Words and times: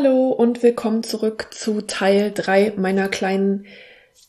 Hallo 0.00 0.28
und 0.28 0.62
willkommen 0.62 1.02
zurück 1.02 1.48
zu 1.50 1.80
Teil 1.80 2.30
3 2.32 2.74
meiner 2.76 3.08
kleinen 3.08 3.66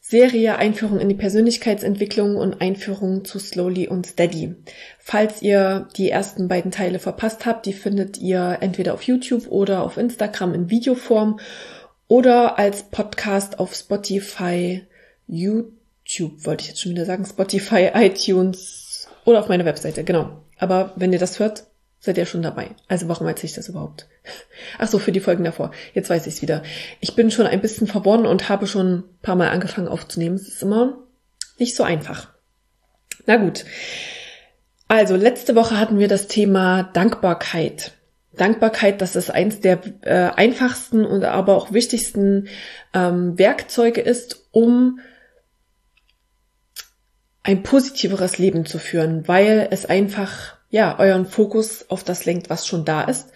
Serie 0.02 0.58
Einführung 0.58 1.00
in 1.00 1.09
die 1.09 1.16
Persönlichkeitsentwicklung 1.16 2.38
und 2.38 2.59
Einführung 2.59 3.23
zu 3.23 3.38
Slowly 3.38 3.88
und 3.88 4.08
Steady. 4.08 4.55
Falls 4.98 5.44
ihr 5.44 5.88
die 5.95 6.09
ersten 6.09 6.48
beiden 6.48 6.72
Teile 6.72 6.98
verpasst 6.98 7.45
habt, 7.45 7.68
die 7.68 7.73
findet 7.73 8.18
ihr 8.18 8.58
entweder 8.62 8.95
auf 8.95 9.04
YouTube 9.04 9.45
oder 9.52 9.84
auf 9.84 9.98
Instagram 9.98 10.55
in 10.55 10.72
Videoform 10.72 11.40
oder 12.08 12.58
als 12.58 12.81
Podcast 12.81 13.59
auf 13.59 13.76
Spotify, 13.76 14.81
YouTube 15.28 16.48
wollte 16.48 16.64
ich 16.64 16.70
jetzt 16.70 16.81
schon 16.81 16.94
wieder 16.94 17.06
sagen, 17.06 17.28
Spotify, 17.28 17.92
iTunes 17.94 19.08
oder 19.23 19.40
auf 19.40 19.50
meiner 19.50 19.66
Webseite, 19.66 20.04
genau. 20.04 20.31
Aber 20.58 20.94
wenn 20.95 21.14
ihr 21.14 21.20
das 21.20 21.38
hört, 21.38 21.69
seid 21.99 22.17
ihr 22.17 22.26
schon 22.26 22.41
dabei. 22.41 22.76
Also 22.88 23.08
warum 23.08 23.27
erzähle 23.27 23.49
ich 23.49 23.55
das 23.55 23.70
überhaupt? 23.70 24.08
Ach 24.78 24.88
so, 24.88 25.00
für 25.00 25.11
die 25.11 25.19
Folgen 25.19 25.44
davor. 25.44 25.72
Jetzt 25.94 26.09
weiß 26.09 26.28
ich 26.28 26.36
es 26.36 26.41
wieder. 26.41 26.64
Ich 27.02 27.16
bin 27.16 27.31
schon 27.31 27.47
ein 27.47 27.61
bisschen 27.61 27.88
verworren 27.88 28.25
und 28.25 28.50
habe 28.50 28.67
schon 28.67 29.00
ein 29.00 29.03
paar 29.22 29.36
Mal 29.36 29.50
angefangen 29.50 29.88
aufzunehmen. 29.88 30.36
Es 30.36 30.47
ist 30.47 30.64
immer 30.64 30.97
nicht 31.58 31.75
so 31.75 31.83
einfach. 31.83 32.30
Na 33.25 33.36
gut. 33.36 33.66
Also, 34.88 35.16
letzte 35.16 35.56
Woche 35.56 35.80
hatten 35.80 36.00
wir 36.00 36.08
das 36.08 36.28
Thema 36.28 36.83
Dankbarkeit. 36.83 37.91
Dankbarkeit, 38.31 39.02
das 39.02 39.16
ist 39.16 39.30
eins 39.30 39.59
der 39.59 39.81
äh, 40.02 40.31
einfachsten 40.36 41.06
und 41.06 41.25
aber 41.25 41.56
auch 41.56 41.73
wichtigsten 41.73 42.47
ähm, 42.94 43.38
Werkzeuge 43.38 44.02
ist, 44.02 44.47
um 44.52 45.00
ein 47.44 47.63
positiveres 47.63 48.38
Leben 48.38 48.66
zu 48.66 48.80
führen, 48.80 49.28
weil 49.28 49.67
es 49.72 49.86
einfach 49.86 50.59
ja, 50.70 50.98
euren 51.00 51.25
Fokus 51.25 51.89
auf 51.89 52.03
das 52.03 52.25
lenkt, 52.25 52.50
was 52.50 52.67
schon 52.67 52.86
da 52.86 53.03
ist. 53.03 53.31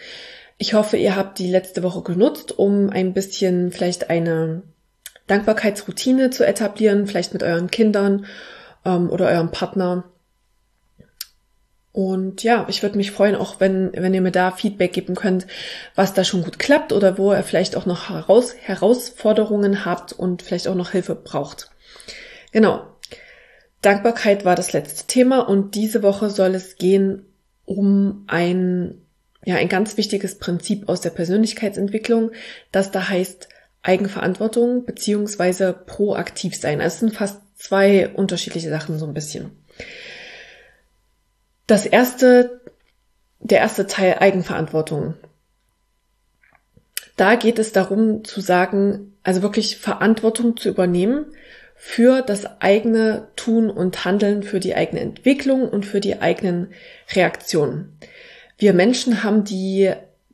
Ich 0.58 0.74
hoffe, 0.74 0.98
ihr 0.98 1.16
habt 1.16 1.40
die 1.40 1.50
letzte 1.50 1.84
Woche 1.84 2.04
genutzt, 2.04 2.58
um 2.58 2.90
ein 2.90 3.14
bisschen 3.14 3.72
vielleicht 3.72 4.10
eine 4.10 4.64
Dankbarkeitsroutine 5.28 6.30
zu 6.30 6.46
etablieren, 6.46 7.08
vielleicht 7.08 7.34
mit 7.34 7.44
euren 7.44 7.72
Kindern 7.72 8.26
ähm, 8.86 9.10
oder 9.10 9.28
eurem 9.28 9.52
Partner. 9.52 10.06
Und 11.92 12.44
ja, 12.44 12.66
ich 12.70 12.82
würde 12.82 12.98
mich 12.98 13.12
freuen, 13.12 13.36
auch 13.36 13.60
wenn, 13.60 13.92
wenn 13.94 14.14
ihr 14.14 14.22
mir 14.22 14.32
da 14.32 14.52
Feedback 14.52 14.94
geben 14.94 15.16
könnt, 15.16 15.46
was 15.96 16.14
da 16.14 16.24
schon 16.24 16.44
gut 16.44 16.58
klappt 16.58 16.92
oder 16.92 17.18
wo 17.18 17.34
ihr 17.34 17.44
vielleicht 17.44 17.76
auch 17.76 17.86
noch 17.86 18.10
heraus, 18.10 18.56
Herausforderungen 18.60 19.86
habt 19.86 20.12
und 20.12 20.42
vielleicht 20.42 20.68
auch 20.68 20.76
noch 20.76 20.92
Hilfe 20.92 21.16
braucht. 21.16 21.70
Genau. 22.52 22.93
Dankbarkeit 23.84 24.46
war 24.46 24.56
das 24.56 24.74
letzte 24.74 25.08
Thema 25.08 25.42
und 25.42 25.76
diese 25.76 26.04
Woche 26.04 26.30
soll 26.30 26.56
es 26.56 26.78
gehen 26.78 27.26
um 27.66 28.24
ein, 28.28 29.02
ja, 29.44 29.58
ein 29.58 29.70
ganz 29.70 29.98
wichtiges 29.98 30.40
Prinzip 30.40 30.90
aus 30.90 31.02
der 31.02 31.10
Persönlichkeitsentwicklung, 31.12 32.32
das 32.72 32.92
da 32.92 33.10
heißt 33.10 33.50
Eigenverantwortung 33.82 34.86
beziehungsweise 34.86 35.74
proaktiv 35.74 36.56
sein. 36.56 36.80
Also 36.80 36.94
es 36.94 37.00
sind 37.02 37.14
fast 37.14 37.42
zwei 37.56 38.08
unterschiedliche 38.08 38.70
Sachen 38.70 38.98
so 38.98 39.06
ein 39.06 39.14
bisschen. 39.14 39.52
Das 41.68 41.86
erste, 41.86 42.62
der 43.40 43.60
erste 43.60 43.86
Teil 43.86 44.18
Eigenverantwortung. 44.20 45.16
Da 47.18 47.36
geht 47.36 47.60
es 47.60 47.74
darum 47.74 48.24
zu 48.24 48.40
sagen, 48.40 49.18
also 49.24 49.42
wirklich 49.42 49.78
Verantwortung 49.78 50.56
zu 50.56 50.70
übernehmen 50.70 51.26
für 51.76 52.22
das 52.22 52.62
eigene 52.62 53.28
Tun 53.36 53.70
und 53.70 54.06
Handeln, 54.06 54.44
für 54.44 54.60
die 54.60 54.76
eigene 54.76 55.02
Entwicklung 55.02 55.68
und 55.68 55.86
für 55.86 56.00
die 56.00 56.22
eigenen 56.22 56.74
Reaktionen. 57.14 57.98
Wir 58.58 58.74
Menschen 58.74 59.24
haben 59.24 59.44
die 59.44 59.92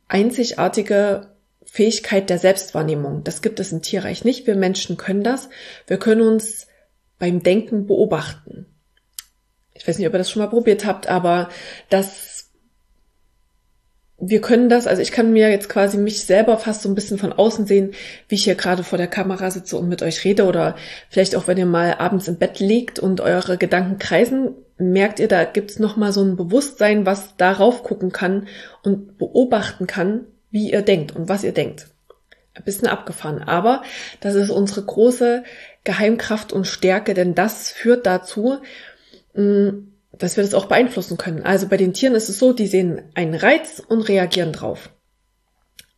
einzigartige 0.08 1.28
Fähigkeit 1.64 2.30
der 2.30 2.38
Selbstwahrnehmung. 2.38 3.24
Das 3.24 3.42
gibt 3.42 3.60
es 3.60 3.72
im 3.72 3.82
Tierreich 3.82 4.24
nicht. 4.24 4.46
Wir 4.46 4.56
Menschen 4.56 4.96
können 4.96 5.22
das. 5.22 5.48
Wir 5.86 5.98
können 5.98 6.22
uns 6.22 6.66
beim 7.18 7.42
Denken 7.42 7.86
beobachten. 7.86 8.66
Ich 9.74 9.86
weiß 9.86 9.98
nicht, 9.98 10.06
ob 10.06 10.14
ihr 10.14 10.18
das 10.18 10.30
schon 10.30 10.42
mal 10.42 10.48
probiert 10.48 10.84
habt, 10.84 11.06
aber 11.06 11.48
das 11.88 12.29
wir 14.20 14.40
können 14.42 14.68
das, 14.68 14.86
also 14.86 15.00
ich 15.00 15.12
kann 15.12 15.32
mir 15.32 15.50
jetzt 15.50 15.68
quasi 15.68 15.96
mich 15.96 16.24
selber 16.24 16.58
fast 16.58 16.82
so 16.82 16.88
ein 16.88 16.94
bisschen 16.94 17.18
von 17.18 17.32
außen 17.32 17.66
sehen, 17.66 17.92
wie 18.28 18.34
ich 18.34 18.44
hier 18.44 18.54
gerade 18.54 18.84
vor 18.84 18.98
der 18.98 19.06
Kamera 19.06 19.50
sitze 19.50 19.76
und 19.78 19.88
mit 19.88 20.02
euch 20.02 20.24
rede 20.24 20.44
oder 20.44 20.76
vielleicht 21.08 21.34
auch, 21.34 21.46
wenn 21.46 21.56
ihr 21.56 21.66
mal 21.66 21.94
abends 21.94 22.28
im 22.28 22.36
Bett 22.36 22.60
liegt 22.60 22.98
und 22.98 23.20
eure 23.22 23.56
Gedanken 23.56 23.98
kreisen, 23.98 24.54
merkt 24.76 25.20
ihr, 25.20 25.28
da 25.28 25.44
gibt's 25.44 25.78
noch 25.78 25.96
mal 25.96 26.12
so 26.12 26.22
ein 26.22 26.36
Bewusstsein, 26.36 27.06
was 27.06 27.36
darauf 27.36 27.82
gucken 27.82 28.12
kann 28.12 28.46
und 28.82 29.16
beobachten 29.16 29.86
kann, 29.86 30.26
wie 30.50 30.70
ihr 30.70 30.82
denkt 30.82 31.16
und 31.16 31.28
was 31.28 31.42
ihr 31.42 31.52
denkt. 31.52 31.88
Ein 32.54 32.64
bisschen 32.64 32.88
abgefahren, 32.88 33.42
aber 33.42 33.82
das 34.20 34.34
ist 34.34 34.50
unsere 34.50 34.82
große 34.82 35.44
Geheimkraft 35.84 36.52
und 36.52 36.66
Stärke, 36.66 37.14
denn 37.14 37.34
das 37.34 37.70
führt 37.70 38.04
dazu, 38.04 38.58
dass 40.12 40.36
wir 40.36 40.44
das 40.44 40.54
auch 40.54 40.66
beeinflussen 40.66 41.16
können. 41.16 41.44
Also 41.44 41.68
bei 41.68 41.76
den 41.76 41.92
Tieren 41.92 42.14
ist 42.14 42.28
es 42.28 42.38
so, 42.38 42.52
die 42.52 42.66
sehen 42.66 43.02
einen 43.14 43.34
Reiz 43.34 43.82
und 43.86 44.02
reagieren 44.02 44.52
drauf. 44.52 44.90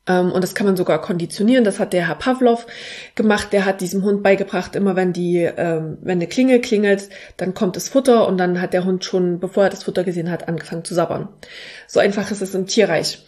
Ähm, 0.06 0.32
und 0.32 0.42
das 0.42 0.54
kann 0.54 0.66
man 0.66 0.76
sogar 0.76 1.00
konditionieren. 1.00 1.64
Das 1.64 1.78
hat 1.78 1.92
der 1.92 2.08
Herr 2.08 2.16
Pavlov 2.16 2.66
gemacht. 3.14 3.52
Der 3.52 3.64
hat 3.64 3.80
diesem 3.80 4.02
Hund 4.02 4.22
beigebracht, 4.22 4.74
immer 4.74 4.96
wenn 4.96 5.12
die, 5.12 5.38
ähm, 5.38 5.98
wenn 6.02 6.18
eine 6.18 6.26
Klingel 6.26 6.60
klingelt, 6.60 7.08
dann 7.36 7.54
kommt 7.54 7.76
das 7.76 7.88
Futter 7.88 8.26
und 8.26 8.38
dann 8.38 8.60
hat 8.60 8.72
der 8.72 8.84
Hund 8.84 9.04
schon, 9.04 9.38
bevor 9.38 9.64
er 9.64 9.70
das 9.70 9.84
Futter 9.84 10.04
gesehen 10.04 10.30
hat, 10.30 10.48
angefangen 10.48 10.84
zu 10.84 10.94
sabbern. 10.94 11.28
So 11.86 12.00
einfach 12.00 12.30
ist 12.30 12.42
es 12.42 12.54
im 12.54 12.66
Tierreich. 12.66 13.24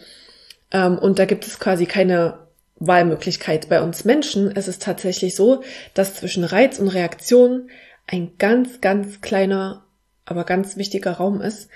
Ähm, 0.72 0.98
und 0.98 1.18
da 1.18 1.26
gibt 1.26 1.46
es 1.46 1.60
quasi 1.60 1.86
keine 1.86 2.38
Wahlmöglichkeit. 2.76 3.68
Bei 3.68 3.80
uns 3.80 4.04
Menschen 4.04 4.50
ist 4.50 4.68
es 4.68 4.78
tatsächlich 4.78 5.36
so, 5.36 5.62
dass 5.94 6.14
zwischen 6.14 6.44
Reiz 6.44 6.78
und 6.78 6.88
Reaktion 6.88 7.70
ein 8.06 8.32
ganz, 8.38 8.80
ganz 8.80 9.20
kleiner 9.20 9.83
aber 10.24 10.44
ganz 10.44 10.76
wichtiger 10.76 11.12
Raum 11.12 11.40
ist, 11.40 11.68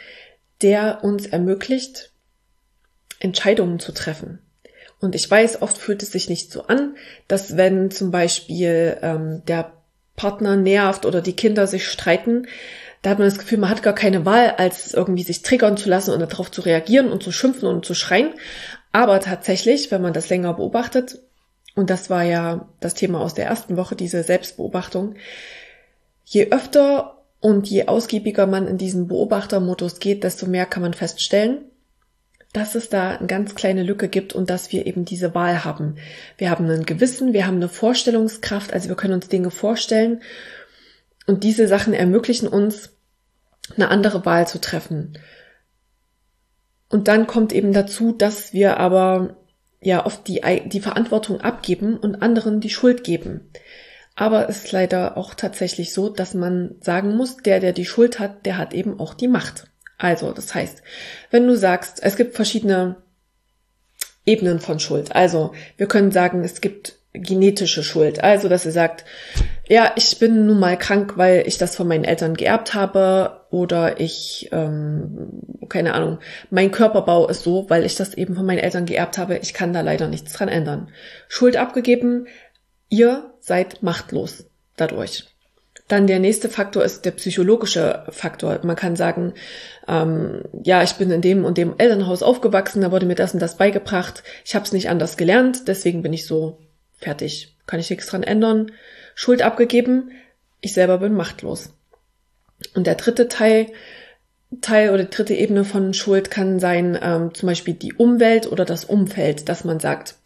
der 0.62 1.00
uns 1.02 1.26
ermöglicht, 1.26 2.12
Entscheidungen 3.20 3.78
zu 3.78 3.92
treffen. 3.92 4.40
Und 5.00 5.14
ich 5.14 5.30
weiß, 5.30 5.62
oft 5.62 5.78
fühlt 5.78 6.02
es 6.02 6.12
sich 6.12 6.28
nicht 6.28 6.50
so 6.50 6.64
an, 6.64 6.96
dass 7.28 7.56
wenn 7.56 7.90
zum 7.90 8.10
Beispiel 8.10 8.98
ähm, 9.02 9.42
der 9.46 9.72
Partner 10.16 10.56
nervt 10.56 11.06
oder 11.06 11.20
die 11.20 11.36
Kinder 11.36 11.66
sich 11.66 11.86
streiten, 11.86 12.48
da 13.02 13.10
hat 13.10 13.18
man 13.18 13.28
das 13.28 13.38
Gefühl, 13.38 13.58
man 13.58 13.70
hat 13.70 13.84
gar 13.84 13.94
keine 13.94 14.26
Wahl, 14.26 14.54
als 14.56 14.92
irgendwie 14.92 15.22
sich 15.22 15.42
triggern 15.42 15.76
zu 15.76 15.88
lassen 15.88 16.12
und 16.12 16.20
darauf 16.20 16.50
zu 16.50 16.62
reagieren 16.62 17.12
und 17.12 17.22
zu 17.22 17.30
schimpfen 17.30 17.68
und 17.68 17.84
zu 17.84 17.94
schreien. 17.94 18.34
Aber 18.90 19.20
tatsächlich, 19.20 19.92
wenn 19.92 20.02
man 20.02 20.12
das 20.12 20.28
länger 20.28 20.54
beobachtet, 20.54 21.20
und 21.76 21.90
das 21.90 22.10
war 22.10 22.24
ja 22.24 22.68
das 22.80 22.94
Thema 22.94 23.20
aus 23.20 23.34
der 23.34 23.46
ersten 23.46 23.76
Woche, 23.76 23.94
diese 23.94 24.24
Selbstbeobachtung, 24.24 25.14
je 26.24 26.50
öfter 26.50 27.17
und 27.40 27.68
je 27.68 27.86
ausgiebiger 27.86 28.46
man 28.46 28.66
in 28.66 28.78
diesen 28.78 29.08
Beobachtermodus 29.08 30.00
geht, 30.00 30.24
desto 30.24 30.46
mehr 30.46 30.66
kann 30.66 30.82
man 30.82 30.94
feststellen, 30.94 31.64
dass 32.52 32.74
es 32.74 32.88
da 32.88 33.10
eine 33.10 33.26
ganz 33.26 33.54
kleine 33.54 33.82
Lücke 33.82 34.08
gibt 34.08 34.32
und 34.32 34.50
dass 34.50 34.72
wir 34.72 34.86
eben 34.86 35.04
diese 35.04 35.34
Wahl 35.34 35.64
haben. 35.64 35.96
Wir 36.36 36.50
haben 36.50 36.68
ein 36.68 36.86
Gewissen, 36.86 37.32
wir 37.32 37.46
haben 37.46 37.56
eine 37.56 37.68
Vorstellungskraft, 37.68 38.72
also 38.72 38.88
wir 38.88 38.96
können 38.96 39.14
uns 39.14 39.28
Dinge 39.28 39.50
vorstellen 39.50 40.22
und 41.26 41.44
diese 41.44 41.68
Sachen 41.68 41.92
ermöglichen 41.92 42.48
uns, 42.48 42.90
eine 43.76 43.90
andere 43.90 44.24
Wahl 44.24 44.48
zu 44.48 44.60
treffen. 44.60 45.18
Und 46.88 47.06
dann 47.06 47.26
kommt 47.26 47.52
eben 47.52 47.74
dazu, 47.74 48.12
dass 48.12 48.54
wir 48.54 48.78
aber 48.78 49.36
ja 49.80 50.06
oft 50.06 50.26
die, 50.26 50.40
die 50.66 50.80
Verantwortung 50.80 51.42
abgeben 51.42 51.98
und 51.98 52.22
anderen 52.22 52.60
die 52.60 52.70
Schuld 52.70 53.04
geben. 53.04 53.52
Aber 54.20 54.48
es 54.48 54.64
ist 54.64 54.72
leider 54.72 55.16
auch 55.16 55.32
tatsächlich 55.34 55.92
so, 55.94 56.08
dass 56.08 56.34
man 56.34 56.74
sagen 56.80 57.14
muss, 57.14 57.36
der, 57.36 57.60
der 57.60 57.72
die 57.72 57.84
Schuld 57.84 58.18
hat, 58.18 58.46
der 58.46 58.58
hat 58.58 58.74
eben 58.74 58.98
auch 58.98 59.14
die 59.14 59.28
Macht. 59.28 59.66
Also, 59.96 60.32
das 60.32 60.52
heißt, 60.56 60.82
wenn 61.30 61.46
du 61.46 61.56
sagst, 61.56 62.00
es 62.02 62.16
gibt 62.16 62.34
verschiedene 62.34 62.96
Ebenen 64.26 64.58
von 64.58 64.80
Schuld. 64.80 65.14
Also, 65.14 65.52
wir 65.76 65.86
können 65.86 66.10
sagen, 66.10 66.42
es 66.42 66.60
gibt 66.60 66.94
genetische 67.12 67.84
Schuld. 67.84 68.24
Also, 68.24 68.48
dass 68.48 68.66
ihr 68.66 68.72
sagt, 68.72 69.04
ja, 69.68 69.92
ich 69.94 70.18
bin 70.18 70.46
nun 70.46 70.58
mal 70.58 70.76
krank, 70.76 71.16
weil 71.16 71.44
ich 71.46 71.56
das 71.56 71.76
von 71.76 71.86
meinen 71.86 72.04
Eltern 72.04 72.34
geerbt 72.34 72.74
habe 72.74 73.42
oder 73.50 74.00
ich, 74.00 74.48
ähm, 74.50 75.42
keine 75.68 75.94
Ahnung, 75.94 76.18
mein 76.50 76.72
Körperbau 76.72 77.28
ist 77.28 77.44
so, 77.44 77.70
weil 77.70 77.84
ich 77.84 77.94
das 77.94 78.14
eben 78.14 78.34
von 78.34 78.46
meinen 78.46 78.58
Eltern 78.58 78.84
geerbt 78.84 79.16
habe. 79.16 79.38
Ich 79.38 79.54
kann 79.54 79.72
da 79.72 79.80
leider 79.80 80.08
nichts 80.08 80.32
dran 80.32 80.48
ändern. 80.48 80.88
Schuld 81.28 81.56
abgegeben, 81.56 82.26
ihr 82.88 83.34
seid 83.40 83.82
machtlos 83.82 84.44
dadurch. 84.76 85.24
Dann 85.88 86.06
der 86.06 86.18
nächste 86.18 86.50
Faktor 86.50 86.84
ist 86.84 87.06
der 87.06 87.12
psychologische 87.12 88.04
Faktor. 88.10 88.60
Man 88.62 88.76
kann 88.76 88.94
sagen, 88.94 89.32
ähm, 89.88 90.42
ja, 90.62 90.82
ich 90.82 90.94
bin 90.94 91.10
in 91.10 91.22
dem 91.22 91.46
und 91.46 91.56
dem 91.56 91.74
Elternhaus 91.78 92.22
aufgewachsen, 92.22 92.82
da 92.82 92.92
wurde 92.92 93.06
mir 93.06 93.14
das 93.14 93.32
und 93.32 93.40
das 93.40 93.56
beigebracht. 93.56 94.22
Ich 94.44 94.54
habe 94.54 94.66
es 94.66 94.72
nicht 94.72 94.90
anders 94.90 95.16
gelernt, 95.16 95.66
deswegen 95.66 96.02
bin 96.02 96.12
ich 96.12 96.26
so 96.26 96.58
fertig. 96.98 97.56
Kann 97.66 97.80
ich 97.80 97.88
nichts 97.88 98.06
dran 98.06 98.22
ändern. 98.22 98.70
Schuld 99.14 99.40
abgegeben, 99.40 100.10
ich 100.60 100.74
selber 100.74 100.98
bin 100.98 101.14
machtlos. 101.14 101.72
Und 102.74 102.86
der 102.86 102.96
dritte 102.96 103.28
Teil, 103.28 103.68
Teil 104.60 104.90
oder 104.90 105.04
dritte 105.04 105.34
Ebene 105.34 105.64
von 105.64 105.92
Schuld 105.92 106.30
kann 106.30 106.58
sein, 106.58 106.98
ähm, 107.02 107.34
zum 107.34 107.48
Beispiel 107.48 107.74
die 107.74 107.92
Umwelt 107.92 108.50
oder 108.50 108.64
das 108.64 108.84
Umfeld, 108.84 109.48
dass 109.48 109.64
man 109.64 109.78
sagt, 109.78 110.16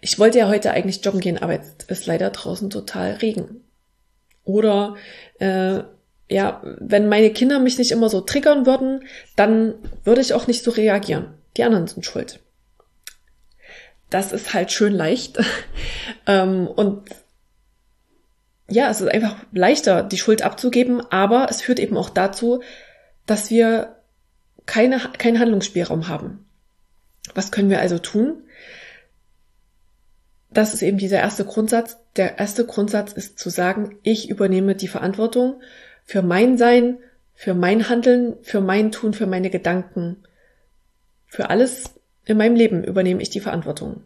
ich 0.00 0.18
wollte 0.18 0.38
ja 0.38 0.48
heute 0.48 0.70
eigentlich 0.70 1.04
joggen 1.04 1.20
gehen, 1.20 1.38
aber 1.38 1.54
jetzt 1.54 1.90
ist 1.90 2.06
leider 2.06 2.30
draußen 2.30 2.70
total 2.70 3.12
Regen. 3.14 3.64
Oder 4.44 4.94
äh, 5.40 5.80
ja, 6.28 6.62
wenn 6.62 7.08
meine 7.08 7.30
Kinder 7.30 7.58
mich 7.58 7.78
nicht 7.78 7.90
immer 7.90 8.08
so 8.08 8.20
triggern 8.20 8.64
würden, 8.64 9.04
dann 9.36 9.74
würde 10.04 10.20
ich 10.20 10.34
auch 10.34 10.46
nicht 10.46 10.62
so 10.62 10.70
reagieren. 10.70 11.34
Die 11.56 11.64
anderen 11.64 11.86
sind 11.86 12.06
schuld. 12.06 12.40
Das 14.08 14.32
ist 14.32 14.54
halt 14.54 14.70
schön 14.70 14.92
leicht. 14.92 15.38
ähm, 16.26 16.68
und 16.68 17.08
ja, 18.68 18.88
es 18.90 19.00
ist 19.00 19.08
einfach 19.08 19.36
leichter, 19.52 20.02
die 20.02 20.18
Schuld 20.18 20.42
abzugeben, 20.42 21.02
aber 21.10 21.48
es 21.50 21.60
führt 21.60 21.80
eben 21.80 21.96
auch 21.96 22.10
dazu, 22.10 22.62
dass 23.26 23.50
wir 23.50 23.96
keine, 24.66 24.98
keinen 25.18 25.38
Handlungsspielraum 25.38 26.08
haben. 26.08 26.46
Was 27.34 27.50
können 27.50 27.70
wir 27.70 27.80
also 27.80 27.98
tun? 27.98 28.42
Das 30.50 30.72
ist 30.72 30.82
eben 30.82 30.98
dieser 30.98 31.18
erste 31.18 31.44
Grundsatz. 31.44 31.98
Der 32.16 32.38
erste 32.38 32.64
Grundsatz 32.64 33.12
ist 33.12 33.38
zu 33.38 33.50
sagen, 33.50 33.98
ich 34.02 34.30
übernehme 34.30 34.74
die 34.74 34.88
Verantwortung 34.88 35.60
für 36.04 36.22
mein 36.22 36.56
Sein, 36.56 36.98
für 37.34 37.54
mein 37.54 37.88
Handeln, 37.88 38.36
für 38.42 38.60
mein 38.60 38.92
Tun, 38.92 39.14
für 39.14 39.26
meine 39.26 39.50
Gedanken. 39.50 40.22
Für 41.26 41.50
alles 41.50 41.90
in 42.24 42.36
meinem 42.36 42.54
Leben 42.54 42.84
übernehme 42.84 43.20
ich 43.20 43.30
die 43.30 43.40
Verantwortung. 43.40 44.04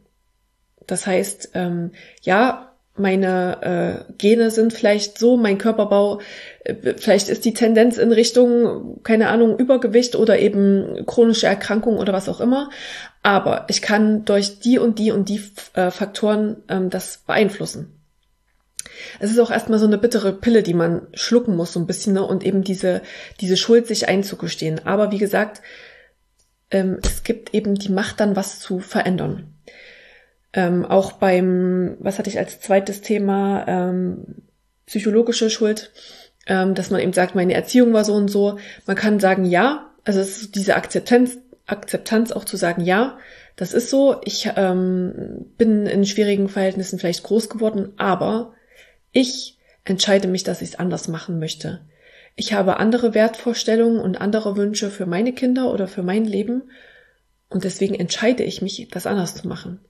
Das 0.86 1.06
heißt, 1.06 1.50
ähm, 1.54 1.92
ja, 2.22 2.67
meine 2.98 4.04
äh, 4.08 4.12
Gene 4.18 4.50
sind 4.50 4.72
vielleicht 4.72 5.18
so, 5.18 5.36
mein 5.36 5.58
Körperbau, 5.58 6.20
äh, 6.64 6.94
vielleicht 6.96 7.28
ist 7.28 7.44
die 7.44 7.54
Tendenz 7.54 7.98
in 7.98 8.12
Richtung, 8.12 9.00
keine 9.02 9.28
Ahnung, 9.28 9.58
Übergewicht 9.58 10.16
oder 10.16 10.38
eben 10.38 11.04
chronische 11.06 11.46
Erkrankung 11.46 11.98
oder 11.98 12.12
was 12.12 12.28
auch 12.28 12.40
immer. 12.40 12.70
Aber 13.22 13.66
ich 13.68 13.82
kann 13.82 14.24
durch 14.24 14.60
die 14.60 14.78
und 14.78 14.98
die 14.98 15.10
und 15.10 15.28
die 15.28 15.42
äh, 15.74 15.90
Faktoren 15.90 16.62
ähm, 16.68 16.90
das 16.90 17.18
beeinflussen. 17.26 17.94
Es 19.20 19.30
ist 19.30 19.38
auch 19.38 19.50
erstmal 19.50 19.78
so 19.78 19.86
eine 19.86 19.98
bittere 19.98 20.32
Pille, 20.32 20.62
die 20.62 20.74
man 20.74 21.06
schlucken 21.14 21.56
muss, 21.56 21.72
so 21.72 21.80
ein 21.80 21.86
bisschen, 21.86 22.14
ne? 22.14 22.24
und 22.24 22.44
eben 22.44 22.62
diese, 22.62 23.02
diese 23.40 23.56
Schuld 23.56 23.86
sich 23.86 24.08
einzugestehen. 24.08 24.86
Aber 24.86 25.12
wie 25.12 25.18
gesagt, 25.18 25.62
ähm, 26.70 26.98
es 27.02 27.22
gibt 27.22 27.54
eben 27.54 27.74
die 27.74 27.90
Macht 27.90 28.20
dann 28.20 28.36
was 28.36 28.60
zu 28.60 28.80
verändern. 28.80 29.54
Ähm, 30.52 30.84
auch 30.84 31.12
beim, 31.12 31.96
was 32.00 32.18
hatte 32.18 32.30
ich 32.30 32.38
als 32.38 32.60
zweites 32.60 33.02
Thema, 33.02 33.66
ähm, 33.68 34.36
psychologische 34.86 35.50
Schuld, 35.50 35.92
ähm, 36.46 36.74
dass 36.74 36.90
man 36.90 37.00
eben 37.00 37.12
sagt, 37.12 37.34
meine 37.34 37.54
Erziehung 37.54 37.92
war 37.92 38.04
so 38.04 38.14
und 38.14 38.28
so. 38.28 38.58
Man 38.86 38.96
kann 38.96 39.20
sagen, 39.20 39.44
ja, 39.44 39.90
also 40.04 40.20
es 40.20 40.40
ist 40.40 40.54
diese 40.54 40.76
Akzeptanz, 40.76 41.38
Akzeptanz 41.66 42.32
auch 42.32 42.44
zu 42.44 42.56
sagen, 42.56 42.82
ja, 42.82 43.18
das 43.56 43.74
ist 43.74 43.90
so. 43.90 44.20
Ich 44.24 44.50
ähm, 44.56 45.46
bin 45.58 45.86
in 45.86 46.06
schwierigen 46.06 46.48
Verhältnissen 46.48 46.98
vielleicht 46.98 47.24
groß 47.24 47.50
geworden, 47.50 47.92
aber 47.98 48.54
ich 49.12 49.58
entscheide 49.84 50.28
mich, 50.28 50.44
dass 50.44 50.62
ich 50.62 50.70
es 50.70 50.78
anders 50.78 51.08
machen 51.08 51.38
möchte. 51.38 51.80
Ich 52.36 52.52
habe 52.52 52.78
andere 52.78 53.14
Wertvorstellungen 53.14 54.00
und 54.00 54.20
andere 54.20 54.56
Wünsche 54.56 54.90
für 54.90 55.06
meine 55.06 55.32
Kinder 55.32 55.72
oder 55.72 55.88
für 55.88 56.02
mein 56.02 56.24
Leben 56.24 56.70
und 57.48 57.64
deswegen 57.64 57.94
entscheide 57.94 58.44
ich 58.44 58.62
mich, 58.62 58.88
das 58.90 59.06
anders 59.06 59.34
zu 59.34 59.48
machen. 59.48 59.80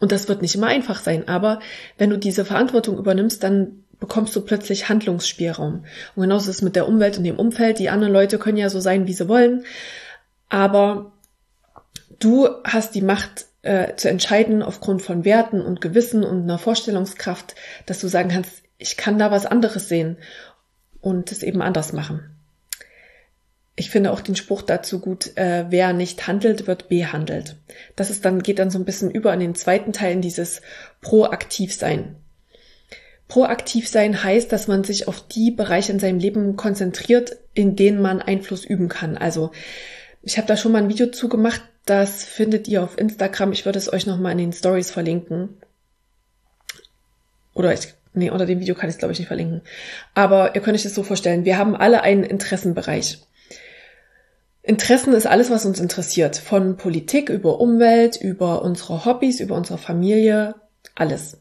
Und 0.00 0.12
das 0.12 0.28
wird 0.28 0.42
nicht 0.42 0.54
immer 0.54 0.66
einfach 0.66 1.00
sein, 1.00 1.28
aber 1.28 1.60
wenn 1.98 2.10
du 2.10 2.18
diese 2.18 2.44
Verantwortung 2.44 2.98
übernimmst, 2.98 3.42
dann 3.42 3.84
bekommst 4.00 4.34
du 4.36 4.40
plötzlich 4.40 4.88
Handlungsspielraum. 4.88 5.84
Und 6.14 6.22
genauso 6.22 6.50
ist 6.50 6.56
es 6.56 6.62
mit 6.62 6.76
der 6.76 6.88
Umwelt 6.88 7.16
und 7.16 7.24
dem 7.24 7.38
Umfeld. 7.38 7.78
Die 7.78 7.90
anderen 7.90 8.12
Leute 8.12 8.38
können 8.38 8.58
ja 8.58 8.68
so 8.68 8.80
sein, 8.80 9.06
wie 9.06 9.12
sie 9.12 9.28
wollen. 9.28 9.64
Aber 10.48 11.12
du 12.18 12.48
hast 12.64 12.94
die 12.94 13.02
Macht 13.02 13.46
äh, 13.62 13.94
zu 13.96 14.10
entscheiden 14.10 14.62
aufgrund 14.62 15.02
von 15.02 15.24
Werten 15.24 15.60
und 15.60 15.80
Gewissen 15.80 16.22
und 16.24 16.42
einer 16.42 16.58
Vorstellungskraft, 16.58 17.54
dass 17.86 18.00
du 18.00 18.08
sagen 18.08 18.30
kannst, 18.30 18.62
ich 18.78 18.96
kann 18.96 19.18
da 19.18 19.30
was 19.30 19.46
anderes 19.46 19.88
sehen 19.88 20.18
und 21.00 21.32
es 21.32 21.42
eben 21.42 21.62
anders 21.62 21.92
machen. 21.92 22.34
Ich 23.76 23.90
finde 23.90 24.12
auch 24.12 24.20
den 24.20 24.36
Spruch 24.36 24.62
dazu 24.62 25.00
gut, 25.00 25.36
äh, 25.36 25.66
wer 25.68 25.92
nicht 25.92 26.28
handelt, 26.28 26.68
wird 26.68 26.88
behandelt. 26.88 27.56
Das 27.96 28.10
ist 28.10 28.24
dann, 28.24 28.42
geht 28.42 28.60
dann 28.60 28.70
so 28.70 28.78
ein 28.78 28.84
bisschen 28.84 29.10
über 29.10 29.34
in 29.34 29.40
den 29.40 29.54
zweiten 29.56 29.92
Teil 29.92 30.12
in 30.12 30.22
dieses 30.22 30.62
proaktiv 31.00 31.74
sein. 31.74 32.16
Proaktiv 33.26 33.88
sein 33.88 34.22
heißt, 34.22 34.52
dass 34.52 34.68
man 34.68 34.84
sich 34.84 35.08
auf 35.08 35.26
die 35.26 35.50
Bereiche 35.50 35.90
in 35.90 35.98
seinem 35.98 36.20
Leben 36.20 36.56
konzentriert, 36.56 37.36
in 37.52 37.74
denen 37.74 38.00
man 38.00 38.22
Einfluss 38.22 38.64
üben 38.64 38.88
kann. 38.88 39.16
Also 39.16 39.50
ich 40.22 40.36
habe 40.38 40.46
da 40.46 40.56
schon 40.56 40.72
mal 40.72 40.82
ein 40.82 40.88
Video 40.88 41.08
zugemacht, 41.08 41.62
das 41.86 42.24
findet 42.24 42.68
ihr 42.68 42.82
auf 42.82 42.98
Instagram. 42.98 43.52
Ich 43.52 43.64
würde 43.64 43.78
es 43.78 43.92
euch 43.92 44.06
nochmal 44.06 44.32
in 44.32 44.38
den 44.38 44.52
Stories 44.52 44.90
verlinken. 44.90 45.56
Oder 47.54 47.72
ich, 47.72 47.94
nee, 48.12 48.30
unter 48.30 48.46
dem 48.46 48.60
Video 48.60 48.74
kann 48.74 48.88
ich 48.88 48.94
es 48.94 48.98
glaube 48.98 49.12
ich 49.12 49.18
nicht 49.18 49.28
verlinken. 49.28 49.62
Aber 50.14 50.54
ihr 50.54 50.60
könnt 50.60 50.76
euch 50.76 50.82
das 50.82 50.94
so 50.94 51.02
vorstellen. 51.02 51.44
Wir 51.44 51.58
haben 51.58 51.74
alle 51.74 52.02
einen 52.02 52.24
Interessenbereich. 52.24 53.18
Interessen 54.66 55.12
ist 55.12 55.26
alles, 55.26 55.50
was 55.50 55.66
uns 55.66 55.78
interessiert. 55.78 56.36
Von 56.38 56.78
Politik 56.78 57.28
über 57.28 57.60
Umwelt, 57.60 58.16
über 58.16 58.62
unsere 58.62 59.04
Hobbys, 59.04 59.40
über 59.40 59.56
unsere 59.56 59.76
Familie, 59.76 60.54
alles. 60.94 61.36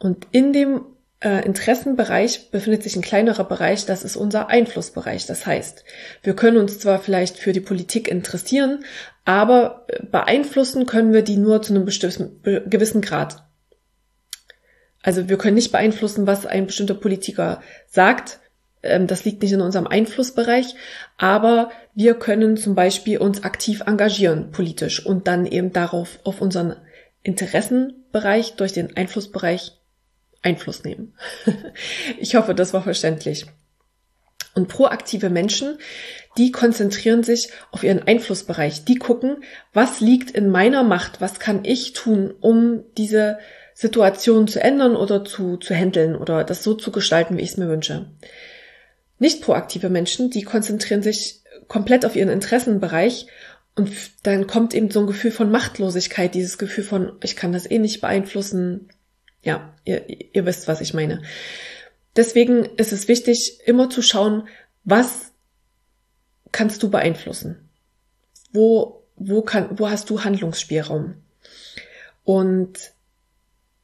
Und 0.00 0.26
in 0.32 0.52
dem 0.52 0.80
äh, 1.20 1.44
Interessenbereich 1.46 2.50
befindet 2.50 2.82
sich 2.82 2.96
ein 2.96 3.02
kleinerer 3.02 3.44
Bereich, 3.44 3.86
das 3.86 4.02
ist 4.02 4.16
unser 4.16 4.48
Einflussbereich. 4.48 5.26
Das 5.26 5.46
heißt, 5.46 5.84
wir 6.24 6.34
können 6.34 6.56
uns 6.56 6.80
zwar 6.80 6.98
vielleicht 6.98 7.38
für 7.38 7.52
die 7.52 7.60
Politik 7.60 8.08
interessieren, 8.08 8.84
aber 9.24 9.84
äh, 9.86 10.02
beeinflussen 10.04 10.86
können 10.86 11.12
wir 11.12 11.22
die 11.22 11.36
nur 11.36 11.62
zu 11.62 11.72
einem 11.72 11.84
bestimmten, 11.84 12.42
gewissen 12.68 13.00
Grad. 13.00 13.44
Also 15.02 15.28
wir 15.28 15.38
können 15.38 15.54
nicht 15.54 15.70
beeinflussen, 15.70 16.26
was 16.26 16.46
ein 16.46 16.66
bestimmter 16.66 16.94
Politiker 16.94 17.62
sagt, 17.86 18.39
das 18.82 19.24
liegt 19.24 19.42
nicht 19.42 19.52
in 19.52 19.60
unserem 19.60 19.86
Einflussbereich, 19.86 20.74
aber 21.18 21.70
wir 21.94 22.14
können 22.14 22.56
zum 22.56 22.74
Beispiel 22.74 23.18
uns 23.18 23.44
aktiv 23.44 23.82
engagieren 23.86 24.50
politisch 24.52 25.04
und 25.04 25.28
dann 25.28 25.44
eben 25.46 25.72
darauf 25.72 26.18
auf 26.24 26.40
unseren 26.40 26.76
Interessenbereich 27.22 28.54
durch 28.54 28.72
den 28.72 28.96
Einflussbereich 28.96 29.72
Einfluss 30.42 30.84
nehmen. 30.84 31.14
ich 32.18 32.34
hoffe, 32.34 32.54
das 32.54 32.72
war 32.72 32.82
verständlich. 32.82 33.46
Und 34.54 34.68
proaktive 34.68 35.30
Menschen, 35.30 35.78
die 36.38 36.50
konzentrieren 36.50 37.22
sich 37.22 37.50
auf 37.70 37.84
ihren 37.84 38.02
Einflussbereich. 38.02 38.84
Die 38.84 38.96
gucken, 38.96 39.44
was 39.72 40.00
liegt 40.00 40.30
in 40.30 40.48
meiner 40.48 40.82
Macht, 40.82 41.20
was 41.20 41.38
kann 41.38 41.64
ich 41.64 41.92
tun, 41.92 42.32
um 42.40 42.82
diese 42.96 43.38
Situation 43.74 44.48
zu 44.48 44.60
ändern 44.60 44.96
oder 44.96 45.24
zu, 45.24 45.56
zu 45.56 45.74
handeln 45.74 46.16
oder 46.16 46.44
das 46.44 46.62
so 46.62 46.74
zu 46.74 46.90
gestalten, 46.90 47.36
wie 47.36 47.42
ich 47.42 47.50
es 47.50 47.56
mir 47.56 47.68
wünsche. 47.68 48.10
Nicht 49.20 49.42
proaktive 49.42 49.90
Menschen, 49.90 50.30
die 50.30 50.42
konzentrieren 50.42 51.02
sich 51.02 51.42
komplett 51.68 52.04
auf 52.04 52.16
ihren 52.16 52.30
Interessenbereich 52.30 53.26
und 53.76 53.92
dann 54.22 54.46
kommt 54.46 54.74
eben 54.74 54.90
so 54.90 55.00
ein 55.00 55.06
Gefühl 55.06 55.30
von 55.30 55.50
Machtlosigkeit, 55.50 56.34
dieses 56.34 56.58
Gefühl 56.58 56.84
von, 56.84 57.12
ich 57.22 57.36
kann 57.36 57.52
das 57.52 57.70
eh 57.70 57.78
nicht 57.78 58.00
beeinflussen. 58.00 58.88
Ja, 59.42 59.74
ihr, 59.84 60.04
ihr 60.34 60.46
wisst, 60.46 60.68
was 60.68 60.80
ich 60.80 60.94
meine. 60.94 61.22
Deswegen 62.16 62.64
ist 62.64 62.92
es 62.92 63.08
wichtig, 63.08 63.60
immer 63.66 63.88
zu 63.88 64.02
schauen, 64.02 64.48
was 64.84 65.32
kannst 66.50 66.82
du 66.82 66.90
beeinflussen? 66.90 67.68
Wo, 68.52 69.04
wo 69.16 69.42
kann, 69.42 69.78
wo 69.78 69.90
hast 69.90 70.10
du 70.10 70.24
Handlungsspielraum? 70.24 71.14
Und 72.24 72.92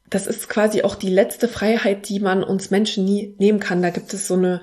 das 0.08 0.26
ist 0.26 0.48
quasi 0.48 0.82
auch 0.82 0.94
die 0.94 1.10
letzte 1.10 1.46
Freiheit, 1.46 2.08
die 2.08 2.20
man 2.20 2.42
uns 2.42 2.70
Menschen 2.70 3.04
nie 3.04 3.34
nehmen 3.38 3.60
kann. 3.60 3.82
Da 3.82 3.90
gibt 3.90 4.12
es 4.14 4.26
so 4.26 4.34
eine 4.34 4.62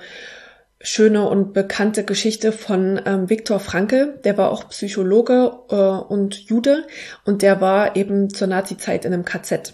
schöne 0.84 1.28
und 1.28 1.54
bekannte 1.54 2.04
Geschichte 2.04 2.52
von 2.52 3.02
ähm, 3.06 3.30
Viktor 3.30 3.60
Frankl. 3.60 4.20
Der 4.26 4.38
war 4.38 4.52
auch 4.52 4.70
Psychologe 4.70 5.54
äh, 5.70 5.76
und 5.76 6.36
Jude 6.36 6.86
und 7.24 7.42
der 7.42 7.62
war 7.62 7.96
eben 7.96 8.30
zur 8.30 8.48
Nazi-Zeit 8.48 9.06
in 9.06 9.14
einem 9.14 9.26
KZ. 9.26 9.74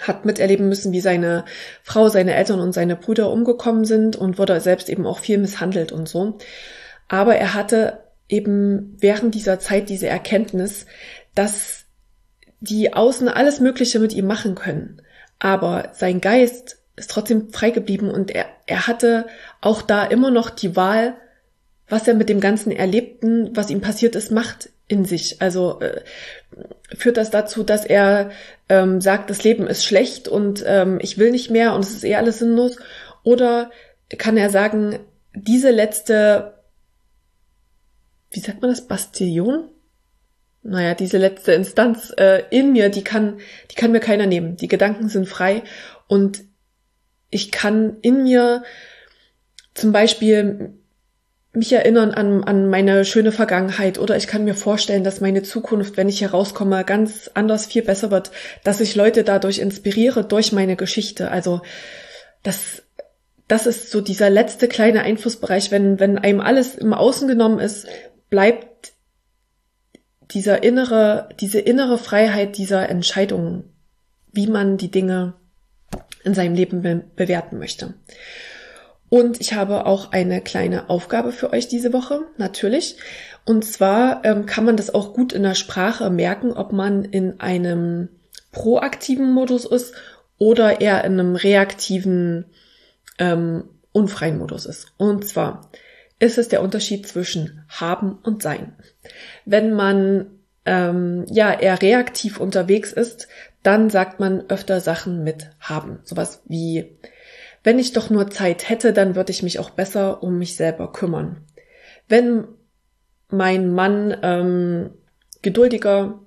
hat 0.00 0.24
miterleben 0.24 0.68
müssen, 0.68 0.92
wie 0.92 1.00
seine 1.00 1.44
Frau, 1.82 2.08
seine 2.08 2.34
Eltern 2.34 2.60
und 2.60 2.72
seine 2.72 2.94
Brüder 2.94 3.30
umgekommen 3.30 3.84
sind 3.84 4.14
und 4.16 4.38
wurde 4.38 4.60
selbst 4.60 4.88
eben 4.88 5.06
auch 5.06 5.18
viel 5.18 5.38
misshandelt 5.38 5.90
und 5.90 6.08
so. 6.08 6.38
Aber 7.08 7.34
er 7.34 7.54
hatte 7.54 8.04
eben 8.28 8.96
während 9.00 9.34
dieser 9.34 9.58
Zeit 9.58 9.88
diese 9.88 10.06
Erkenntnis, 10.06 10.86
dass 11.34 11.84
die 12.60 12.94
Außen 12.94 13.28
alles 13.28 13.58
Mögliche 13.58 13.98
mit 13.98 14.12
ihm 14.14 14.26
machen 14.26 14.54
können. 14.54 15.02
Aber 15.40 15.90
sein 15.92 16.20
Geist 16.20 16.78
ist 16.96 17.10
trotzdem 17.10 17.50
frei 17.52 17.70
geblieben 17.70 18.10
und 18.10 18.30
er, 18.30 18.46
er 18.66 18.86
hatte 18.86 19.26
auch 19.60 19.82
da 19.82 20.04
immer 20.04 20.30
noch 20.30 20.50
die 20.50 20.76
Wahl, 20.76 21.16
was 21.88 22.08
er 22.08 22.14
mit 22.14 22.28
dem 22.28 22.40
ganzen 22.40 22.72
Erlebten, 22.72 23.54
was 23.56 23.70
ihm 23.70 23.80
passiert 23.80 24.14
ist, 24.14 24.30
macht 24.30 24.70
in 24.86 25.04
sich. 25.04 25.42
Also 25.42 25.80
äh, 25.80 26.02
führt 26.94 27.16
das 27.16 27.30
dazu, 27.30 27.62
dass 27.62 27.84
er 27.84 28.30
ähm, 28.68 29.00
sagt, 29.00 29.30
das 29.30 29.44
Leben 29.44 29.66
ist 29.66 29.84
schlecht 29.84 30.28
und 30.28 30.62
ähm, 30.66 30.98
ich 31.00 31.18
will 31.18 31.30
nicht 31.30 31.50
mehr 31.50 31.74
und 31.74 31.84
es 31.84 31.90
ist 31.90 32.04
eh 32.04 32.14
alles 32.14 32.38
sinnlos? 32.38 32.78
Oder 33.22 33.70
kann 34.18 34.36
er 34.36 34.50
sagen, 34.50 34.98
diese 35.34 35.70
letzte, 35.70 36.54
wie 38.30 38.40
sagt 38.40 38.60
man 38.62 38.70
das, 38.70 38.86
Bastion? 38.86 39.68
Naja, 40.62 40.94
diese 40.94 41.18
letzte 41.18 41.52
Instanz 41.52 42.12
äh, 42.16 42.42
in 42.50 42.72
mir, 42.72 42.88
die 42.88 43.04
kann, 43.04 43.38
die 43.70 43.74
kann 43.74 43.92
mir 43.92 44.00
keiner 44.00 44.26
nehmen. 44.26 44.56
Die 44.56 44.68
Gedanken 44.68 45.08
sind 45.08 45.28
frei 45.28 45.62
und 46.08 46.44
ich 47.34 47.50
kann 47.50 47.96
in 48.00 48.22
mir 48.22 48.62
zum 49.74 49.90
Beispiel 49.90 50.74
mich 51.52 51.72
erinnern 51.72 52.12
an, 52.12 52.44
an 52.44 52.68
meine 52.68 53.04
schöne 53.04 53.32
Vergangenheit 53.32 53.98
oder 53.98 54.16
ich 54.16 54.28
kann 54.28 54.44
mir 54.44 54.54
vorstellen, 54.54 55.02
dass 55.02 55.20
meine 55.20 55.42
Zukunft, 55.42 55.96
wenn 55.96 56.08
ich 56.08 56.20
hier 56.20 56.30
rauskomme, 56.30 56.84
ganz 56.84 57.30
anders, 57.34 57.66
viel 57.66 57.82
besser 57.82 58.12
wird, 58.12 58.30
dass 58.62 58.80
ich 58.80 58.94
Leute 58.94 59.24
dadurch 59.24 59.58
inspiriere 59.58 60.24
durch 60.24 60.52
meine 60.52 60.76
Geschichte. 60.76 61.30
Also 61.30 61.62
das, 62.44 62.82
das 63.48 63.66
ist 63.66 63.90
so 63.90 64.00
dieser 64.00 64.30
letzte 64.30 64.68
kleine 64.68 65.02
Einflussbereich, 65.02 65.72
wenn, 65.72 65.98
wenn 65.98 66.18
einem 66.18 66.40
alles 66.40 66.76
im 66.76 66.94
Außen 66.94 67.26
genommen 67.26 67.58
ist, 67.58 67.86
bleibt 68.30 68.92
dieser 70.30 70.62
innere, 70.62 71.28
diese 71.40 71.58
innere 71.58 71.98
Freiheit 71.98 72.58
dieser 72.58 72.88
Entscheidungen, 72.88 73.64
wie 74.32 74.46
man 74.46 74.76
die 74.76 74.90
Dinge 74.90 75.34
in 76.24 76.34
seinem 76.34 76.54
Leben 76.54 76.82
be 76.82 77.04
bewerten 77.16 77.58
möchte. 77.58 77.94
Und 79.08 79.40
ich 79.40 79.54
habe 79.54 79.86
auch 79.86 80.10
eine 80.12 80.40
kleine 80.40 80.90
Aufgabe 80.90 81.30
für 81.30 81.52
euch 81.52 81.68
diese 81.68 81.92
Woche, 81.92 82.22
natürlich. 82.36 82.96
Und 83.44 83.64
zwar 83.64 84.24
ähm, 84.24 84.46
kann 84.46 84.64
man 84.64 84.76
das 84.76 84.92
auch 84.92 85.12
gut 85.14 85.32
in 85.32 85.42
der 85.42 85.54
Sprache 85.54 86.10
merken, 86.10 86.52
ob 86.52 86.72
man 86.72 87.04
in 87.04 87.40
einem 87.40 88.08
proaktiven 88.50 89.32
Modus 89.32 89.66
ist 89.66 89.94
oder 90.38 90.80
eher 90.80 91.04
in 91.04 91.12
einem 91.12 91.36
reaktiven, 91.36 92.46
ähm, 93.18 93.64
unfreien 93.92 94.38
Modus 94.38 94.66
ist. 94.66 94.88
Und 94.96 95.28
zwar 95.28 95.70
ist 96.18 96.38
es 96.38 96.48
der 96.48 96.62
Unterschied 96.62 97.06
zwischen 97.06 97.64
haben 97.68 98.18
und 98.22 98.42
sein. 98.42 98.74
Wenn 99.44 99.74
man 99.74 100.26
ähm, 100.64 101.24
ja 101.28 101.52
eher 101.52 101.80
reaktiv 101.80 102.40
unterwegs 102.40 102.92
ist, 102.92 103.28
dann 103.64 103.90
sagt 103.90 104.20
man 104.20 104.48
öfter 104.48 104.80
Sachen 104.80 105.24
mit 105.24 105.50
haben. 105.58 105.98
Sowas 106.04 106.42
wie 106.46 106.96
wenn 107.64 107.78
ich 107.78 107.94
doch 107.94 108.10
nur 108.10 108.30
Zeit 108.30 108.68
hätte, 108.68 108.92
dann 108.92 109.16
würde 109.16 109.32
ich 109.32 109.42
mich 109.42 109.58
auch 109.58 109.70
besser 109.70 110.22
um 110.22 110.38
mich 110.38 110.54
selber 110.54 110.92
kümmern. 110.92 111.40
Wenn 112.06 112.46
mein 113.28 113.72
Mann 113.72 114.14
ähm, 114.22 114.90
geduldiger 115.40 116.20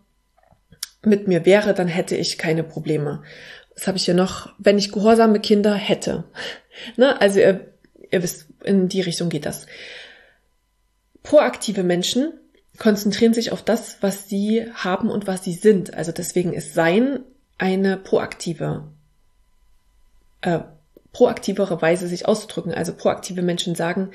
mit 1.03 1.27
mir 1.27 1.45
wäre, 1.45 1.75
dann 1.75 1.87
hätte 1.87 2.15
ich 2.15 2.39
keine 2.39 2.63
Probleme. 2.63 3.21
Was 3.75 3.85
habe 3.85 3.97
ich 3.97 4.05
hier 4.05 4.15
noch? 4.15 4.51
Wenn 4.57 4.79
ich 4.79 4.91
gehorsame 4.91 5.39
Kinder 5.39 5.75
hätte. 5.75 6.23
ne? 6.97 7.21
Also 7.21 7.39
ihr, 7.39 7.71
ihr 8.09 8.23
wisst, 8.23 8.47
in 8.63 8.89
die 8.89 9.01
Richtung 9.01 9.29
geht 9.29 9.45
das. 9.45 9.67
Proaktive 11.21 11.83
Menschen 11.83 12.33
konzentrieren 12.77 13.33
sich 13.33 13.51
auf 13.51 13.63
das, 13.63 13.97
was 14.01 14.27
sie 14.29 14.71
haben 14.73 15.09
und 15.09 15.27
was 15.27 15.43
sie 15.43 15.53
sind. 15.53 15.93
Also 15.93 16.11
deswegen 16.11 16.53
ist 16.53 16.73
Sein 16.73 17.19
eine 17.57 17.97
proaktive 17.97 18.83
äh, 20.41 20.59
proaktivere 21.17 21.81
Weise 21.81 22.07
sich 22.07 22.27
auszudrücken. 22.27 22.73
Also 22.73 22.93
proaktive 22.93 23.41
Menschen 23.41 23.73
sagen, 23.73 24.11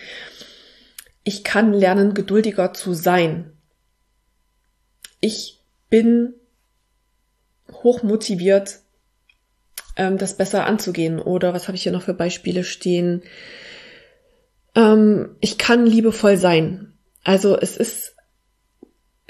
ich 1.25 1.43
kann 1.43 1.73
lernen, 1.73 2.15
geduldiger 2.15 2.75
zu 2.75 2.95
sein. 2.95 3.53
Ich 5.21 5.61
bin 5.91 6.35
hochmotiviert, 7.73 8.81
ähm, 9.97 10.19
das 10.19 10.37
besser 10.37 10.67
anzugehen. 10.67 11.19
Oder 11.19 11.55
was 11.55 11.67
habe 11.67 11.77
ich 11.77 11.83
hier 11.83 11.93
noch 11.93 12.03
für 12.03 12.15
Beispiele 12.15 12.63
stehen? 12.63 13.23
Ähm, 14.75 15.37
ich 15.41 15.59
kann 15.59 15.87
liebevoll 15.87 16.37
sein. 16.37 16.93
Also 17.25 17.59
es 17.59 17.77
ist, 17.77 18.15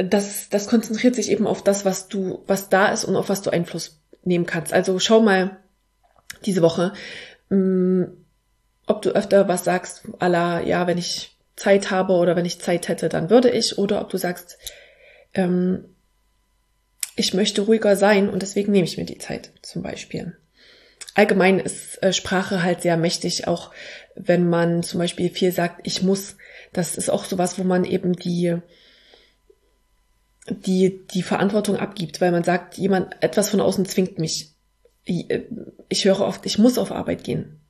das, 0.05 0.49
das 0.49 0.69
konzentriert 0.69 1.15
sich 1.15 1.31
eben 1.31 1.47
auf 1.47 1.63
das, 1.63 1.85
was 1.85 2.09
du, 2.09 2.43
was 2.47 2.69
da 2.69 2.89
ist 2.89 3.05
und 3.05 3.17
auf 3.17 3.29
was 3.29 3.43
du 3.43 3.51
Einfluss 3.51 4.01
nehmen 4.25 4.47
kannst. 4.47 4.73
Also 4.73 4.99
schau 4.99 5.21
mal 5.21 5.59
diese 6.45 6.63
Woche, 6.63 6.93
mh, 7.49 7.57
mm, 7.57 8.17
ob 8.87 9.03
du 9.03 9.11
öfter 9.11 9.47
was 9.49 9.65
sagst, 9.65 10.03
aller 10.19 10.61
ja, 10.67 10.87
wenn 10.87 10.99
ich 10.99 11.37
Zeit 11.57 11.91
habe 11.91 12.15
oder 12.15 12.35
wenn 12.35 12.45
ich 12.45 12.61
Zeit 12.61 12.89
hätte, 12.89 13.09
dann 13.09 13.31
würde 13.31 13.51
ich, 13.51 13.79
oder 13.79 14.01
ob 14.01 14.11
du 14.11 14.17
sagst, 14.17 14.59
ähm, 15.35 15.85
ich 17.15 17.35
möchte 17.35 17.63
ruhiger 17.63 17.97
sein 17.97 18.29
und 18.29 18.43
deswegen 18.43 18.73
nehme 18.73 18.87
ich 18.87 18.97
mir 18.97 19.05
die 19.05 19.19
Zeit, 19.19 19.53
zum 19.63 19.83
Beispiel. 19.83 20.37
Allgemein 21.15 21.59
ist 21.59 22.03
äh, 22.03 22.13
Sprache 22.13 22.63
halt 22.63 22.83
sehr 22.83 22.97
mächtig, 22.97 23.47
auch 23.47 23.71
wenn 24.15 24.49
man 24.49 24.83
zum 24.83 24.99
Beispiel 24.99 25.29
viel 25.31 25.53
sagt, 25.53 25.81
ich 25.87 26.03
muss. 26.03 26.37
Das 26.73 26.97
ist 26.97 27.11
auch 27.11 27.25
sowas, 27.25 27.59
wo 27.59 27.65
man 27.65 27.85
eben 27.85 28.15
die, 28.15 28.57
die, 30.49 31.07
die 31.07 31.23
Verantwortung 31.23 31.77
abgibt, 31.77 32.21
weil 32.21 32.33
man 32.33 32.45
sagt, 32.45 32.77
jemand, 32.77 33.23
etwas 33.23 33.51
von 33.51 33.61
außen 33.61 33.87
zwingt 33.87 34.19
mich. 34.19 34.53
Äh, 35.05 35.43
ich 35.89 36.05
höre 36.05 36.21
oft, 36.21 36.47
ich 36.47 36.59
muss 36.59 36.79
auf 36.79 36.93
Arbeit 36.93 37.25
gehen. 37.25 37.61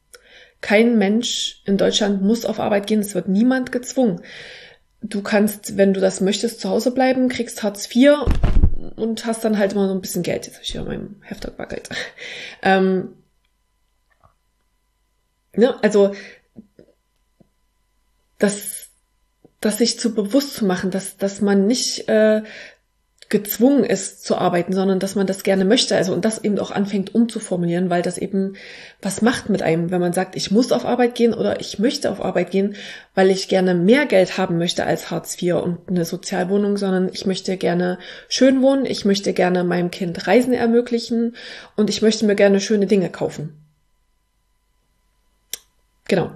Kein 0.60 0.96
Mensch 0.96 1.62
in 1.66 1.76
Deutschland 1.76 2.22
muss 2.22 2.44
auf 2.44 2.60
Arbeit 2.60 2.86
gehen, 2.86 3.00
es 3.00 3.14
wird 3.14 3.28
niemand 3.28 3.72
gezwungen. 3.72 4.22
Du 5.02 5.20
kannst, 5.20 5.76
wenn 5.76 5.92
du 5.92 6.00
das 6.00 6.20
möchtest, 6.20 6.60
zu 6.60 6.68
Hause 6.68 6.92
bleiben, 6.92 7.28
kriegst 7.28 7.64
Hartz 7.64 7.92
IV 7.92 8.12
und 8.96 9.26
hast 9.26 9.44
dann 9.44 9.58
halt 9.58 9.72
immer 9.72 9.88
so 9.88 9.94
ein 9.94 10.00
bisschen 10.00 10.22
Geld. 10.22 10.46
Jetzt 10.46 10.54
habe 10.54 10.64
ich 10.64 10.72
hier 10.72 10.84
meinem 10.84 11.16
Heft 11.22 11.44
gewackelt. 11.44 11.88
Ähm, 12.64 13.16
ne, 15.56 15.82
also 15.82 16.14
das, 18.38 18.81
das 19.62 19.78
sich 19.78 19.98
zu 19.98 20.14
bewusst 20.14 20.54
zu 20.54 20.66
machen, 20.66 20.90
dass, 20.90 21.16
dass 21.16 21.40
man 21.40 21.66
nicht 21.66 22.08
äh, 22.08 22.42
gezwungen 23.32 23.84
ist 23.84 24.24
zu 24.24 24.36
arbeiten, 24.36 24.74
sondern 24.74 24.98
dass 24.98 25.14
man 25.14 25.26
das 25.26 25.42
gerne 25.42 25.64
möchte. 25.64 25.96
Also 25.96 26.12
und 26.12 26.26
das 26.26 26.44
eben 26.44 26.58
auch 26.58 26.70
anfängt 26.70 27.14
umzuformulieren, 27.14 27.88
weil 27.88 28.02
das 28.02 28.18
eben 28.18 28.56
was 29.00 29.22
macht 29.22 29.48
mit 29.48 29.62
einem, 29.62 29.90
wenn 29.90 30.02
man 30.02 30.12
sagt, 30.12 30.36
ich 30.36 30.50
muss 30.50 30.70
auf 30.70 30.84
Arbeit 30.84 31.14
gehen 31.14 31.32
oder 31.32 31.58
ich 31.58 31.78
möchte 31.78 32.10
auf 32.10 32.22
Arbeit 32.22 32.50
gehen, 32.50 32.76
weil 33.14 33.30
ich 33.30 33.48
gerne 33.48 33.74
mehr 33.74 34.04
Geld 34.04 34.36
haben 34.36 34.58
möchte 34.58 34.84
als 34.84 35.10
Hartz 35.10 35.40
IV 35.40 35.54
und 35.54 35.88
eine 35.88 36.04
Sozialwohnung, 36.04 36.76
sondern 36.76 37.08
ich 37.10 37.24
möchte 37.24 37.56
gerne 37.56 37.98
schön 38.28 38.60
wohnen, 38.60 38.84
ich 38.84 39.06
möchte 39.06 39.32
gerne 39.32 39.64
meinem 39.64 39.90
Kind 39.90 40.26
Reisen 40.26 40.52
ermöglichen 40.52 41.34
und 41.74 41.88
ich 41.88 42.02
möchte 42.02 42.26
mir 42.26 42.34
gerne 42.34 42.60
schöne 42.60 42.86
Dinge 42.86 43.08
kaufen. 43.08 43.54
Genau. 46.06 46.32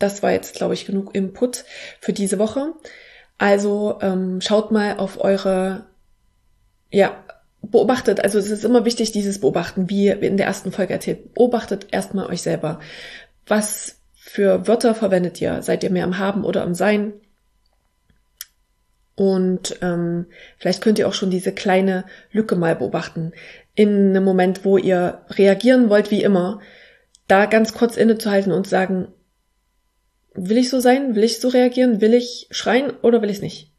Das 0.00 0.24
war 0.24 0.32
jetzt, 0.32 0.56
glaube 0.56 0.74
ich, 0.74 0.86
genug 0.86 1.14
Input 1.14 1.64
für 2.00 2.12
diese 2.12 2.40
Woche. 2.40 2.72
Also 3.38 3.98
ähm, 4.02 4.40
schaut 4.40 4.72
mal 4.72 4.96
auf 4.98 5.22
eure 5.22 5.86
ja, 6.90 7.24
beobachtet, 7.62 8.20
also 8.20 8.38
es 8.38 8.50
ist 8.50 8.64
immer 8.64 8.84
wichtig, 8.84 9.12
dieses 9.12 9.40
Beobachten, 9.40 9.88
wie 9.88 10.08
in 10.08 10.36
der 10.36 10.46
ersten 10.46 10.72
Folge 10.72 10.92
erzählt. 10.92 11.34
Beobachtet 11.34 11.88
erstmal 11.92 12.26
euch 12.26 12.42
selber. 12.42 12.80
Was 13.46 14.00
für 14.14 14.66
Wörter 14.66 14.94
verwendet 14.94 15.40
ihr? 15.40 15.62
Seid 15.62 15.84
ihr 15.84 15.90
mehr 15.90 16.04
am 16.04 16.18
Haben 16.18 16.44
oder 16.44 16.62
am 16.62 16.74
Sein? 16.74 17.12
Und 19.14 19.76
ähm, 19.82 20.26
vielleicht 20.56 20.82
könnt 20.82 20.98
ihr 20.98 21.06
auch 21.06 21.14
schon 21.14 21.30
diese 21.30 21.52
kleine 21.52 22.04
Lücke 22.32 22.56
mal 22.56 22.74
beobachten. 22.74 23.32
In 23.74 24.10
einem 24.10 24.24
Moment, 24.24 24.64
wo 24.64 24.78
ihr 24.78 25.22
reagieren 25.28 25.90
wollt, 25.90 26.10
wie 26.10 26.22
immer, 26.22 26.60
da 27.28 27.44
ganz 27.46 27.74
kurz 27.74 27.96
innezuhalten 27.96 28.52
und 28.52 28.66
sagen, 28.66 29.08
will 30.34 30.58
ich 30.58 30.70
so 30.70 30.80
sein? 30.80 31.14
Will 31.14 31.24
ich 31.24 31.40
so 31.40 31.48
reagieren? 31.48 32.00
Will 32.00 32.14
ich 32.14 32.46
schreien 32.50 32.90
oder 33.02 33.22
will 33.22 33.30
ich 33.30 33.36
es 33.36 33.42
nicht? 33.42 33.70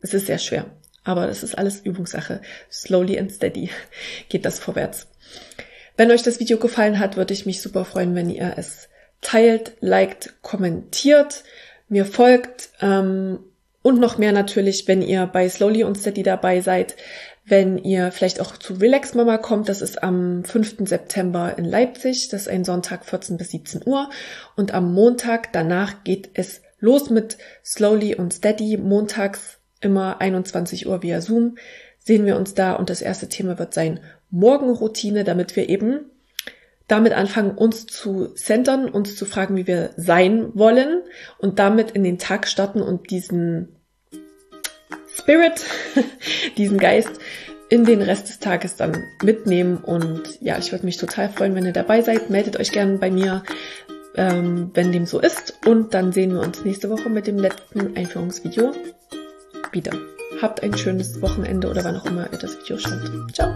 Es 0.00 0.14
ist 0.14 0.26
sehr 0.26 0.38
schwer. 0.38 0.66
Aber 1.04 1.26
das 1.26 1.42
ist 1.42 1.56
alles 1.56 1.80
Übungssache. 1.80 2.40
Slowly 2.70 3.18
and 3.18 3.32
steady 3.32 3.70
geht 4.28 4.44
das 4.44 4.58
vorwärts. 4.58 5.06
Wenn 5.96 6.10
euch 6.10 6.22
das 6.22 6.40
Video 6.40 6.58
gefallen 6.58 6.98
hat, 6.98 7.16
würde 7.16 7.34
ich 7.34 7.46
mich 7.46 7.60
super 7.60 7.84
freuen, 7.84 8.14
wenn 8.14 8.30
ihr 8.30 8.54
es 8.56 8.88
teilt, 9.20 9.72
liked, 9.80 10.34
kommentiert, 10.40 11.44
mir 11.88 12.06
folgt 12.06 12.70
ähm, 12.80 13.40
und 13.82 14.00
noch 14.00 14.16
mehr 14.16 14.32
natürlich, 14.32 14.88
wenn 14.88 15.02
ihr 15.02 15.26
bei 15.26 15.48
Slowly 15.48 15.84
und 15.84 15.98
Steady 15.98 16.22
dabei 16.22 16.60
seid, 16.60 16.96
wenn 17.50 17.78
ihr 17.78 18.12
vielleicht 18.12 18.40
auch 18.40 18.56
zu 18.56 18.74
Relax 18.74 19.14
Mama 19.14 19.36
kommt. 19.36 19.68
Das 19.68 19.82
ist 19.82 20.02
am 20.02 20.44
5. 20.44 20.88
September 20.88 21.58
in 21.58 21.64
Leipzig. 21.64 22.28
Das 22.28 22.42
ist 22.42 22.48
ein 22.48 22.64
Sonntag 22.64 23.04
14 23.04 23.36
bis 23.36 23.50
17 23.50 23.82
Uhr. 23.84 24.08
Und 24.56 24.72
am 24.72 24.94
Montag 24.94 25.52
danach 25.52 26.04
geht 26.04 26.30
es 26.34 26.62
los 26.78 27.10
mit 27.10 27.38
Slowly 27.64 28.14
und 28.14 28.32
Steady. 28.32 28.76
Montags 28.76 29.58
immer 29.80 30.20
21 30.20 30.86
Uhr 30.86 31.02
via 31.02 31.20
Zoom 31.20 31.56
sehen 31.98 32.24
wir 32.24 32.36
uns 32.36 32.54
da. 32.54 32.74
Und 32.74 32.88
das 32.88 33.02
erste 33.02 33.28
Thema 33.28 33.58
wird 33.58 33.74
sein 33.74 33.98
Morgenroutine, 34.30 35.24
damit 35.24 35.56
wir 35.56 35.68
eben 35.68 36.06
damit 36.86 37.12
anfangen, 37.12 37.52
uns 37.52 37.86
zu 37.86 38.28
centern, 38.34 38.88
uns 38.88 39.16
zu 39.16 39.24
fragen, 39.24 39.56
wie 39.56 39.66
wir 39.66 39.90
sein 39.96 40.50
wollen 40.54 41.02
und 41.38 41.58
damit 41.58 41.92
in 41.92 42.04
den 42.04 42.18
Tag 42.18 42.46
starten 42.46 42.80
und 42.80 43.10
diesen 43.10 43.79
Spirit, 45.16 45.64
diesen 46.56 46.78
Geist 46.78 47.10
in 47.68 47.84
den 47.84 48.02
Rest 48.02 48.28
des 48.28 48.40
Tages 48.40 48.76
dann 48.76 49.04
mitnehmen. 49.22 49.78
Und 49.78 50.22
ja, 50.40 50.58
ich 50.58 50.72
würde 50.72 50.84
mich 50.84 50.96
total 50.96 51.28
freuen, 51.30 51.54
wenn 51.54 51.64
ihr 51.64 51.72
dabei 51.72 52.02
seid. 52.02 52.28
Meldet 52.28 52.58
euch 52.58 52.72
gerne 52.72 52.98
bei 52.98 53.10
mir, 53.10 53.42
ähm, 54.16 54.70
wenn 54.74 54.92
dem 54.92 55.06
so 55.06 55.20
ist. 55.20 55.54
Und 55.66 55.94
dann 55.94 56.12
sehen 56.12 56.32
wir 56.32 56.40
uns 56.40 56.64
nächste 56.64 56.90
Woche 56.90 57.08
mit 57.08 57.26
dem 57.26 57.38
letzten 57.38 57.96
Einführungsvideo 57.96 58.74
wieder. 59.72 59.92
Habt 60.42 60.62
ein 60.62 60.76
schönes 60.76 61.22
Wochenende 61.22 61.70
oder 61.70 61.84
wann 61.84 61.96
auch 61.96 62.06
immer 62.06 62.28
ihr 62.32 62.38
das 62.38 62.58
Video 62.58 62.78
schaut. 62.78 63.32
Ciao! 63.32 63.54